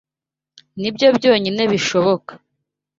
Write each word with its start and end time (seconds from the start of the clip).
Nibyo 0.79 1.07
byonyine 1.17 1.63
bishoboka. 1.71 2.31